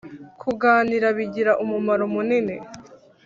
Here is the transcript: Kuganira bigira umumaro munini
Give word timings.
Kuganira 0.41 1.07
bigira 1.17 1.51
umumaro 1.63 2.03
munini 2.13 2.55